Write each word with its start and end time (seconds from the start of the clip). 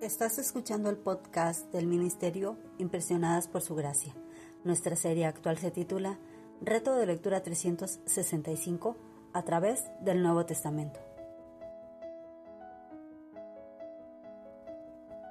Estás 0.00 0.38
escuchando 0.38 0.90
el 0.90 0.96
podcast 0.96 1.72
del 1.72 1.88
Ministerio 1.88 2.56
Impresionadas 2.78 3.48
por 3.48 3.62
Su 3.62 3.74
Gracia. 3.74 4.14
Nuestra 4.62 4.94
serie 4.94 5.26
actual 5.26 5.58
se 5.58 5.72
titula 5.72 6.20
Reto 6.60 6.94
de 6.94 7.04
Lectura 7.04 7.42
365 7.42 8.96
a 9.32 9.42
través 9.42 9.90
del 10.00 10.22
Nuevo 10.22 10.46
Testamento. 10.46 11.00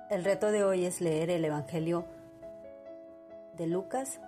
El 0.10 0.26
reto 0.26 0.52
de 0.52 0.66
hoy 0.66 0.84
es 0.84 1.00
leer 1.00 1.30
el 1.30 1.46
Evangelio 1.46 2.04
de 3.56 3.68
Lucas 3.68 4.20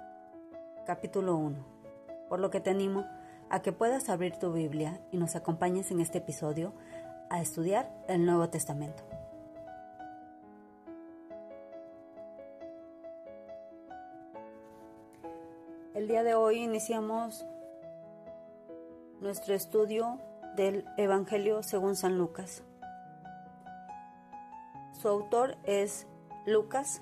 capítulo 0.86 1.36
1, 1.36 1.58
por 2.30 2.40
lo 2.40 2.50
que 2.50 2.62
te 2.62 2.70
animo 2.70 3.06
a 3.50 3.62
que 3.62 3.74
puedas 3.74 4.08
abrir 4.08 4.38
tu 4.38 4.54
Biblia 4.54 5.02
y 5.12 5.18
nos 5.18 5.36
acompañes 5.36 5.92
en 5.92 6.00
este 6.00 6.20
episodio 6.20 6.74
a 7.30 7.42
estudiar 7.42 7.92
el 8.08 8.26
Nuevo 8.26 8.48
Testamento. 8.48 9.19
El 16.00 16.08
día 16.08 16.24
de 16.24 16.34
hoy 16.34 16.64
iniciamos 16.64 17.46
nuestro 19.20 19.54
estudio 19.54 20.18
del 20.56 20.86
Evangelio 20.96 21.62
según 21.62 21.98
San 21.98 22.18
Lucas. 22.18 22.64
Su 24.94 25.10
autor 25.10 25.58
es 25.66 26.08
Lucas 26.46 27.02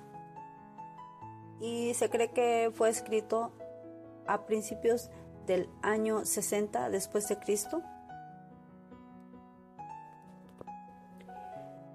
y 1.60 1.94
se 1.94 2.10
cree 2.10 2.32
que 2.32 2.72
fue 2.74 2.88
escrito 2.88 3.52
a 4.26 4.46
principios 4.46 5.12
del 5.46 5.70
año 5.80 6.24
60 6.24 6.90
después 6.90 7.28
de 7.28 7.38
Cristo. 7.38 7.82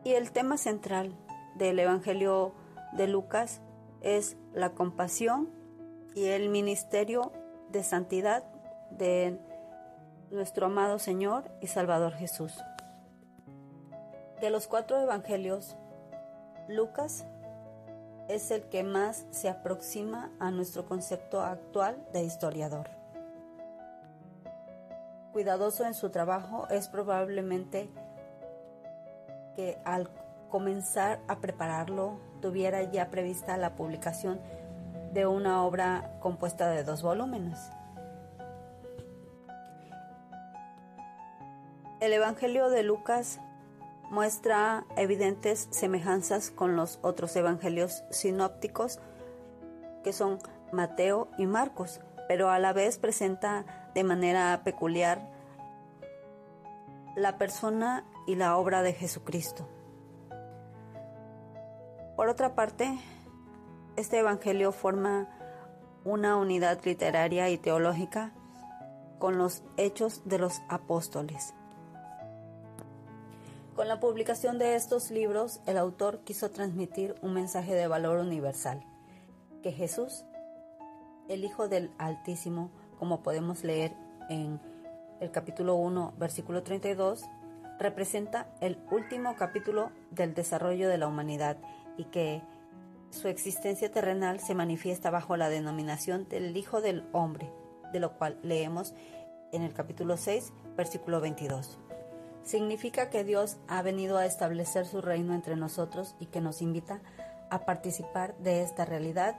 Y 0.05 0.13
el 0.13 0.31
tema 0.31 0.55
central 0.55 1.13
del 1.55 1.79
Evangelio 1.79 2.53
de 2.93 3.09
Lucas 3.09 3.59
es 3.99 4.37
la 4.53 4.69
compasión 4.69 5.62
y 6.15 6.25
el 6.25 6.49
ministerio 6.49 7.31
de 7.69 7.83
santidad 7.83 8.43
de 8.91 9.39
nuestro 10.31 10.67
amado 10.67 10.99
Señor 10.99 11.51
y 11.61 11.67
Salvador 11.67 12.13
Jesús. 12.13 12.53
De 14.41 14.49
los 14.49 14.67
cuatro 14.67 14.99
evangelios, 14.99 15.75
Lucas 16.67 17.25
es 18.27 18.51
el 18.51 18.63
que 18.63 18.83
más 18.83 19.25
se 19.31 19.49
aproxima 19.49 20.31
a 20.39 20.51
nuestro 20.51 20.85
concepto 20.85 21.41
actual 21.41 22.05
de 22.13 22.23
historiador. 22.23 22.89
Cuidadoso 25.31 25.85
en 25.85 25.93
su 25.93 26.09
trabajo 26.09 26.67
es 26.69 26.87
probablemente 26.87 27.89
que 29.55 29.79
al 29.83 30.09
comenzar 30.49 31.19
a 31.27 31.39
prepararlo 31.39 32.19
tuviera 32.41 32.83
ya 32.83 33.09
prevista 33.09 33.57
la 33.57 33.75
publicación 33.75 34.39
de 35.13 35.27
una 35.27 35.63
obra 35.63 36.17
compuesta 36.19 36.69
de 36.69 36.83
dos 36.83 37.03
volúmenes. 37.03 37.59
El 41.99 42.11
Evangelio 42.13 42.69
de 42.69 42.83
Lucas 42.83 43.39
muestra 44.09 44.85
evidentes 44.97 45.67
semejanzas 45.71 46.51
con 46.51 46.75
los 46.75 46.99
otros 47.01 47.35
evangelios 47.35 48.03
sinópticos 48.09 48.99
que 50.03 50.11
son 50.11 50.39
Mateo 50.71 51.29
y 51.37 51.45
Marcos, 51.45 52.01
pero 52.27 52.49
a 52.49 52.59
la 52.59 52.73
vez 52.73 52.97
presenta 52.97 53.65
de 53.93 54.03
manera 54.03 54.61
peculiar 54.63 55.29
la 57.15 57.37
persona 57.37 58.03
y 58.27 58.35
la 58.35 58.57
obra 58.57 58.81
de 58.81 58.93
Jesucristo. 58.93 59.67
Por 62.15 62.27
otra 62.27 62.55
parte, 62.55 62.99
este 63.95 64.19
Evangelio 64.19 64.71
forma 64.71 65.27
una 66.03 66.35
unidad 66.37 66.83
literaria 66.83 67.49
y 67.49 67.57
teológica 67.57 68.33
con 69.19 69.37
los 69.37 69.63
hechos 69.77 70.21
de 70.25 70.39
los 70.39 70.61
apóstoles. 70.67 71.53
Con 73.75 73.87
la 73.87 73.99
publicación 73.99 74.59
de 74.59 74.75
estos 74.75 75.11
libros, 75.11 75.61
el 75.65 75.77
autor 75.77 76.19
quiso 76.23 76.51
transmitir 76.51 77.15
un 77.21 77.33
mensaje 77.33 77.73
de 77.73 77.87
valor 77.87 78.19
universal, 78.19 78.83
que 79.63 79.71
Jesús, 79.71 80.25
el 81.29 81.43
Hijo 81.43 81.67
del 81.67 81.91
Altísimo, 81.97 82.69
como 82.99 83.23
podemos 83.23 83.63
leer 83.63 83.95
en 84.29 84.59
el 85.19 85.31
capítulo 85.31 85.75
1, 85.75 86.13
versículo 86.17 86.63
32, 86.63 87.23
representa 87.79 88.47
el 88.59 88.77
último 88.91 89.35
capítulo 89.35 89.91
del 90.11 90.33
desarrollo 90.33 90.89
de 90.89 90.97
la 90.97 91.07
humanidad 91.07 91.57
y 91.97 92.05
que 92.05 92.41
su 93.13 93.27
existencia 93.27 93.91
terrenal 93.91 94.39
se 94.39 94.55
manifiesta 94.55 95.11
bajo 95.11 95.37
la 95.37 95.49
denominación 95.49 96.27
del 96.29 96.57
Hijo 96.57 96.81
del 96.81 97.07
Hombre, 97.11 97.51
de 97.91 97.99
lo 97.99 98.17
cual 98.17 98.39
leemos 98.41 98.95
en 99.51 99.61
el 99.61 99.71
capítulo 99.73 100.17
6, 100.17 100.51
versículo 100.75 101.21
22. 101.21 101.77
Significa 102.43 103.11
que 103.11 103.23
Dios 103.23 103.57
ha 103.67 103.83
venido 103.83 104.17
a 104.17 104.25
establecer 104.25 104.87
su 104.87 104.99
reino 104.99 105.35
entre 105.35 105.55
nosotros 105.55 106.15
y 106.19 106.25
que 106.25 106.41
nos 106.41 106.61
invita 106.63 107.01
a 107.51 107.65
participar 107.65 108.35
de 108.37 108.63
esta 108.63 108.83
realidad 108.83 109.37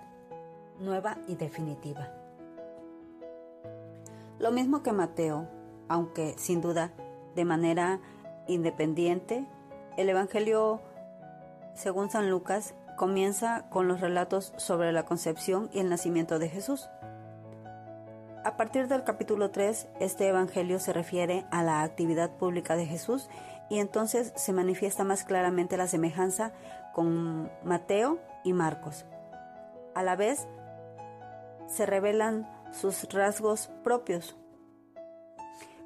nueva 0.79 1.19
y 1.27 1.35
definitiva. 1.35 2.13
Lo 4.39 4.53
mismo 4.53 4.85
que 4.85 4.93
Mateo, 4.93 5.49
aunque 5.89 6.35
sin 6.39 6.61
duda 6.61 6.93
de 7.35 7.45
manera 7.45 8.01
independiente, 8.47 9.45
el 9.97 10.09
Evangelio 10.09 10.81
según 11.75 12.09
San 12.09 12.31
Lucas 12.31 12.75
comienza 12.97 13.67
con 13.71 13.89
los 13.89 14.01
relatos 14.01 14.53
sobre 14.57 14.93
la 14.93 15.05
concepción 15.05 15.71
y 15.73 15.81
el 15.81 15.89
nacimiento 15.89 16.39
de 16.39 16.49
Jesús. 16.49 16.89
A 18.45 18.57
partir 18.57 18.89
del 18.89 19.05
capítulo 19.05 19.51
3, 19.51 19.89
este 20.01 20.29
Evangelio 20.29 20.79
se 20.79 20.93
refiere 20.93 21.47
a 21.51 21.63
la 21.63 21.83
actividad 21.83 22.31
pública 22.37 22.77
de 22.77 22.87
Jesús 22.87 23.29
y 23.71 23.79
entonces 23.79 24.33
se 24.37 24.53
manifiesta 24.53 25.03
más 25.03 25.25
claramente 25.25 25.77
la 25.77 25.87
semejanza 25.87 26.53
con 26.93 27.51
Mateo 27.65 28.19
y 28.45 28.53
Marcos. 28.53 29.07
A 29.95 30.03
la 30.03 30.15
vez, 30.15 30.47
se 31.67 31.87
revelan 31.87 32.47
sus 32.73 33.05
rasgos 33.13 33.71
propios. 33.83 34.37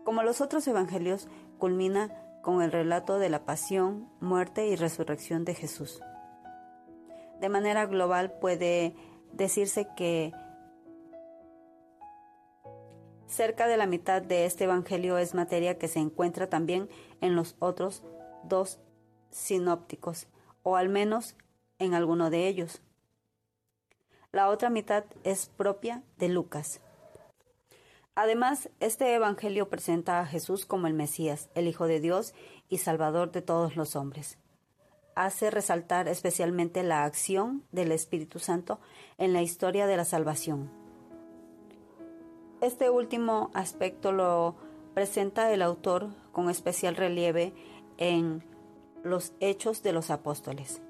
Como 0.04 0.22
los 0.22 0.40
otros 0.40 0.66
Evangelios, 0.66 1.28
culmina 1.58 2.10
con 2.42 2.62
el 2.62 2.72
relato 2.72 3.18
de 3.18 3.28
la 3.28 3.44
pasión, 3.44 4.08
muerte 4.20 4.66
y 4.66 4.74
resurrección 4.74 5.44
de 5.44 5.54
Jesús. 5.54 6.02
De 7.40 7.48
manera 7.48 7.86
global 7.86 8.32
puede 8.40 8.94
decirse 9.32 9.86
que 9.96 10.32
cerca 13.26 13.68
de 13.68 13.76
la 13.76 13.86
mitad 13.86 14.22
de 14.22 14.44
este 14.44 14.64
Evangelio 14.64 15.18
es 15.18 15.34
materia 15.34 15.78
que 15.78 15.88
se 15.88 16.00
encuentra 16.00 16.48
también 16.48 16.88
en 17.20 17.36
los 17.36 17.56
otros 17.60 18.02
dos 18.42 18.80
sinópticos, 19.30 20.26
o 20.62 20.76
al 20.76 20.88
menos 20.88 21.36
en 21.78 21.94
alguno 21.94 22.30
de 22.30 22.48
ellos. 22.48 22.82
La 24.32 24.48
otra 24.48 24.68
mitad 24.70 25.04
es 25.22 25.46
propia 25.48 26.02
de 26.16 26.28
Lucas. 26.28 26.80
Además, 28.14 28.68
este 28.80 29.14
Evangelio 29.14 29.68
presenta 29.68 30.18
a 30.18 30.26
Jesús 30.26 30.66
como 30.66 30.88
el 30.88 30.94
Mesías, 30.94 31.50
el 31.54 31.68
Hijo 31.68 31.86
de 31.86 32.00
Dios 32.00 32.34
y 32.68 32.78
Salvador 32.78 33.30
de 33.30 33.42
todos 33.42 33.76
los 33.76 33.94
hombres 33.94 34.38
hace 35.24 35.50
resaltar 35.50 36.06
especialmente 36.06 36.84
la 36.84 37.02
acción 37.02 37.64
del 37.72 37.90
Espíritu 37.90 38.38
Santo 38.38 38.78
en 39.18 39.32
la 39.32 39.42
historia 39.42 39.88
de 39.88 39.96
la 39.96 40.04
salvación. 40.04 40.70
Este 42.60 42.88
último 42.88 43.50
aspecto 43.52 44.12
lo 44.12 44.54
presenta 44.94 45.52
el 45.52 45.62
autor 45.62 46.08
con 46.30 46.48
especial 46.50 46.94
relieve 46.94 47.52
en 47.96 48.44
los 49.02 49.32
Hechos 49.40 49.82
de 49.82 49.92
los 49.92 50.10
Apóstoles. 50.10 50.82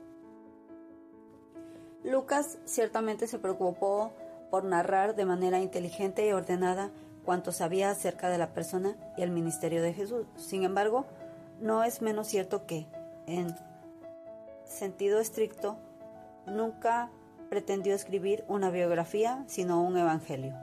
Lucas 2.05 2.59
ciertamente 2.67 3.27
se 3.29 3.39
preocupó 3.39 4.13
por 4.51 4.65
narrar 4.65 5.15
de 5.15 5.25
manera 5.25 5.59
inteligente 5.59 6.27
y 6.27 6.33
ordenada 6.33 6.91
cuanto 7.25 7.51
sabía 7.51 7.91
acerca 7.91 8.29
de 8.29 8.37
la 8.37 8.53
persona 8.53 8.95
y 9.17 9.23
el 9.23 9.31
ministerio 9.31 9.83
de 9.83 9.95
Jesús. 9.95 10.27
Sin 10.37 10.65
embargo, 10.65 11.07
no 11.61 11.83
es 11.83 12.03
menos 12.03 12.29
cierto 12.29 12.67
que 12.67 12.87
en 13.27 13.55
sentido 14.69 15.19
estricto, 15.19 15.79
nunca 16.47 17.11
pretendió 17.49 17.95
escribir 17.95 18.45
una 18.47 18.71
biografía, 18.71 19.43
sino 19.47 19.83
un 19.83 19.97
evangelio. 19.97 20.55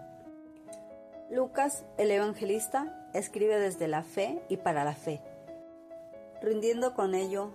Lucas, 1.30 1.84
el 1.98 2.12
evangelista, 2.12 3.10
escribe 3.14 3.60
desde 3.60 3.88
la 3.88 4.04
fe 4.04 4.42
y 4.48 4.58
para 4.58 4.84
la 4.84 4.94
fe, 4.94 5.22
rindiendo 6.42 6.94
con 6.94 7.16
ello 7.16 7.52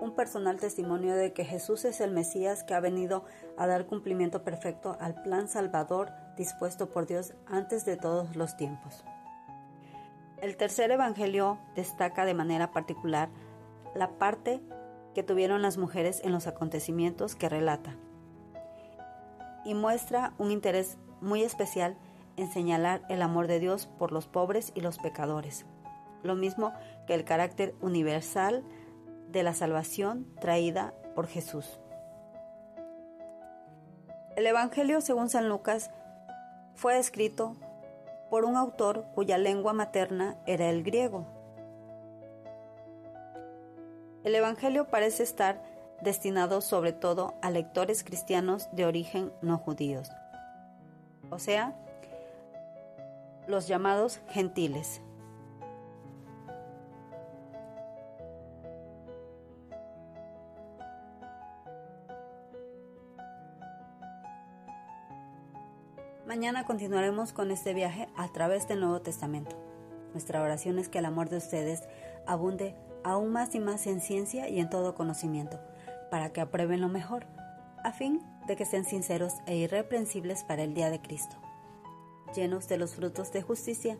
un 0.00 0.14
personal 0.14 0.58
testimonio 0.58 1.14
de 1.14 1.32
que 1.32 1.44
Jesús 1.44 1.84
es 1.84 2.00
el 2.00 2.10
Mesías 2.10 2.64
que 2.64 2.74
ha 2.74 2.80
venido 2.80 3.24
a 3.56 3.66
dar 3.66 3.86
cumplimiento 3.86 4.42
perfecto 4.42 4.96
al 4.98 5.22
plan 5.22 5.48
salvador 5.48 6.10
dispuesto 6.36 6.90
por 6.90 7.06
Dios 7.06 7.34
antes 7.46 7.84
de 7.84 7.96
todos 7.96 8.34
los 8.34 8.56
tiempos. 8.56 9.04
El 10.40 10.56
tercer 10.56 10.90
evangelio 10.90 11.58
destaca 11.76 12.24
de 12.24 12.34
manera 12.34 12.72
particular 12.72 13.28
la 13.94 14.08
parte 14.18 14.60
que 15.14 15.22
tuvieron 15.22 15.62
las 15.62 15.78
mujeres 15.78 16.20
en 16.24 16.32
los 16.32 16.46
acontecimientos 16.46 17.34
que 17.34 17.48
relata. 17.48 17.96
Y 19.64 19.74
muestra 19.74 20.34
un 20.38 20.50
interés 20.50 20.98
muy 21.20 21.42
especial 21.42 21.96
en 22.36 22.50
señalar 22.50 23.02
el 23.08 23.22
amor 23.22 23.46
de 23.46 23.60
Dios 23.60 23.86
por 23.98 24.12
los 24.12 24.26
pobres 24.26 24.72
y 24.74 24.80
los 24.80 24.98
pecadores, 24.98 25.66
lo 26.22 26.34
mismo 26.34 26.72
que 27.06 27.14
el 27.14 27.24
carácter 27.24 27.74
universal 27.80 28.64
de 29.28 29.42
la 29.42 29.54
salvación 29.54 30.26
traída 30.40 30.94
por 31.14 31.26
Jesús. 31.26 31.80
El 34.36 34.46
Evangelio 34.46 35.00
según 35.00 35.28
San 35.28 35.48
Lucas 35.48 35.90
fue 36.74 36.98
escrito 36.98 37.56
por 38.30 38.44
un 38.46 38.56
autor 38.56 39.04
cuya 39.14 39.36
lengua 39.36 39.74
materna 39.74 40.38
era 40.46 40.70
el 40.70 40.82
griego. 40.82 41.41
El 44.24 44.36
Evangelio 44.36 44.88
parece 44.88 45.24
estar 45.24 45.60
destinado 46.00 46.60
sobre 46.60 46.92
todo 46.92 47.34
a 47.42 47.50
lectores 47.50 48.04
cristianos 48.04 48.68
de 48.72 48.86
origen 48.86 49.32
no 49.42 49.58
judíos, 49.58 50.10
o 51.30 51.40
sea, 51.40 51.76
los 53.48 53.66
llamados 53.66 54.20
gentiles. 54.28 55.00
Mañana 66.26 66.64
continuaremos 66.64 67.32
con 67.32 67.50
este 67.50 67.74
viaje 67.74 68.08
a 68.16 68.28
través 68.32 68.68
del 68.68 68.80
Nuevo 68.80 69.02
Testamento. 69.02 69.56
Nuestra 70.12 70.40
oración 70.40 70.78
es 70.78 70.88
que 70.88 70.98
el 70.98 71.06
amor 71.06 71.28
de 71.28 71.38
ustedes 71.38 71.82
abunde 72.26 72.76
aún 73.04 73.32
más 73.32 73.54
y 73.54 73.60
más 73.60 73.86
en 73.86 74.00
ciencia 74.00 74.48
y 74.48 74.60
en 74.60 74.70
todo 74.70 74.94
conocimiento, 74.94 75.60
para 76.10 76.32
que 76.32 76.40
aprueben 76.40 76.80
lo 76.80 76.88
mejor, 76.88 77.26
a 77.84 77.92
fin 77.92 78.22
de 78.46 78.56
que 78.56 78.64
sean 78.64 78.84
sinceros 78.84 79.34
e 79.46 79.56
irreprensibles 79.56 80.44
para 80.44 80.62
el 80.62 80.74
día 80.74 80.90
de 80.90 81.00
Cristo, 81.00 81.36
llenos 82.34 82.68
de 82.68 82.78
los 82.78 82.94
frutos 82.94 83.32
de 83.32 83.42
justicia 83.42 83.98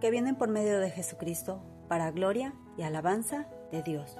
que 0.00 0.10
vienen 0.10 0.36
por 0.36 0.48
medio 0.48 0.78
de 0.80 0.90
Jesucristo, 0.90 1.62
para 1.88 2.10
gloria 2.10 2.54
y 2.76 2.82
alabanza 2.82 3.46
de 3.70 3.82
Dios. 3.82 4.16